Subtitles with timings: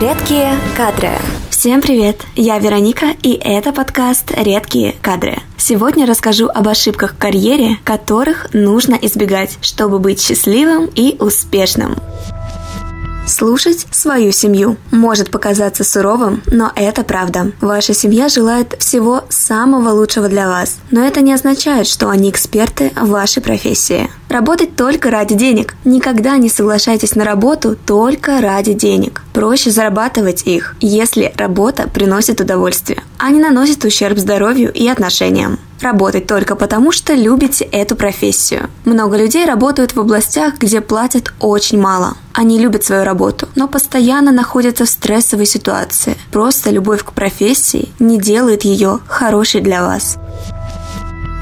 [0.00, 1.10] Редкие кадры.
[1.50, 2.22] Всем привет!
[2.34, 5.36] Я Вероника, и это подкаст «Редкие кадры».
[5.58, 11.96] Сегодня расскажу об ошибках в карьере, которых нужно избегать, чтобы быть счастливым и успешным.
[13.30, 17.52] Слушать свою семью может показаться суровым, но это правда.
[17.60, 22.90] Ваша семья желает всего самого лучшего для вас, но это не означает, что они эксперты
[23.00, 24.10] в вашей профессии.
[24.28, 25.76] Работать только ради денег.
[25.84, 29.22] Никогда не соглашайтесь на работу только ради денег.
[29.32, 35.58] Проще зарабатывать их, если работа приносит удовольствие, а не наносит ущерб здоровью и отношениям.
[35.80, 38.68] Работать только потому, что любите эту профессию.
[38.84, 42.16] Много людей работают в областях, где платят очень мало.
[42.32, 46.16] Они любят свою работу, но постоянно находятся в стрессовой ситуации.
[46.32, 50.16] Просто любовь к профессии не делает ее хорошей для вас.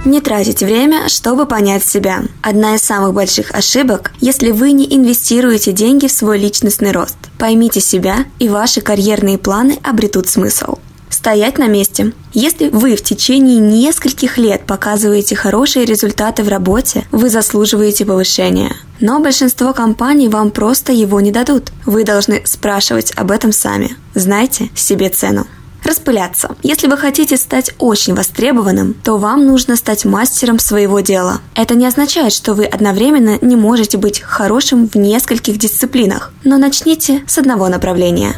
[0.04, 2.23] Не тратить время, чтобы понять себя.
[2.42, 7.16] Одна из самых больших ошибок, если вы не инвестируете деньги в свой личностный рост.
[7.38, 10.79] Поймите себя, и ваши карьерные планы обретут смысл.
[11.10, 12.12] Стоять на месте.
[12.32, 18.76] Если вы в течение нескольких лет показываете хорошие результаты в работе, вы заслуживаете повышения.
[19.01, 21.73] Но большинство компаний вам просто его не дадут.
[21.86, 23.96] Вы должны спрашивать об этом сами.
[24.14, 25.46] Знайте себе цену.
[25.84, 26.56] Распыляться.
[26.62, 31.40] Если вы хотите стать очень востребованным, то вам нужно стать мастером своего дела.
[31.54, 37.23] Это не означает, что вы одновременно не можете быть хорошим в нескольких дисциплинах, но начните
[37.26, 38.34] с одного направления.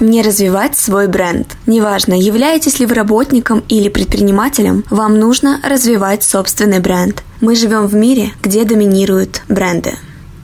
[0.00, 1.56] Не развивать свой бренд.
[1.66, 7.22] Неважно, являетесь ли вы работником или предпринимателем, вам нужно развивать собственный бренд.
[7.40, 9.94] Мы живем в мире, где доминируют бренды.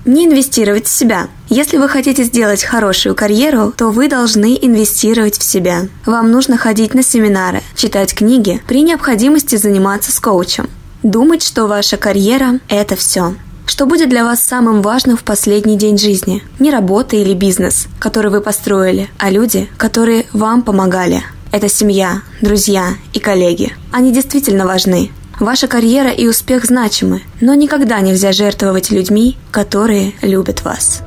[0.07, 1.29] Не инвестировать в себя.
[1.51, 5.83] Если вы хотите сделать хорошую карьеру, то вы должны инвестировать в себя.
[6.07, 10.71] Вам нужно ходить на семинары, читать книги, при необходимости заниматься с коучем.
[11.03, 13.35] Думать, что ваша карьера– это все.
[13.73, 16.43] Что будет для вас самым важным в последний день жизни?
[16.59, 21.23] Не работа или бизнес, который вы построили, а люди, которые вам помогали.
[21.53, 23.75] Это семья, друзья и коллеги.
[23.91, 25.11] Они действительно важны.
[25.41, 31.01] Ваша карьера и успех значимы, но никогда нельзя жертвовать людьми, которые любят вас.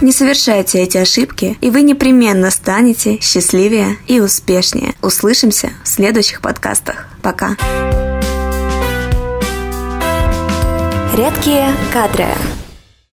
[0.00, 4.94] Не совершайте эти ошибки, и вы непременно станете счастливее и успешнее.
[5.02, 7.06] Услышимся в следующих подкастах.
[7.20, 7.54] Пока.
[11.16, 12.26] Редкие кадры.